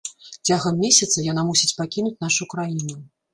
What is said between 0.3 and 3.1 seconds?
Цягам месяца яна мусіць пакінуць нашу краіну.